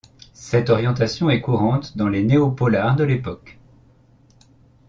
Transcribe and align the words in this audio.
Cette 0.33 0.71
orientation 0.71 1.29
est 1.29 1.41
courante 1.41 1.95
dans 1.95 2.09
les 2.09 2.23
néo-polars 2.23 2.95
de 2.95 3.03
l’époque. 3.03 3.59